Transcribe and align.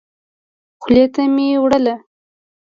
خولې 0.81 1.05
ته 1.13 1.21
مي 1.33 1.47
وړله. 1.63 1.95